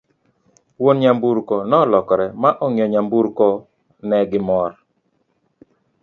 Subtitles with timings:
[0.81, 3.47] wuon nyamburko nolokore ma ong'iyo nyamburko
[4.07, 4.71] ne gi mor